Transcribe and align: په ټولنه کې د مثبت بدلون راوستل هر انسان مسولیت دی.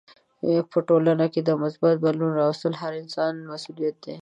په 0.71 0.77
ټولنه 0.87 1.25
کې 1.33 1.41
د 1.43 1.49
مثبت 1.63 1.95
بدلون 2.03 2.31
راوستل 2.41 2.73
هر 2.81 2.93
انسان 3.01 3.33
مسولیت 3.51 3.95
دی. 4.05 4.15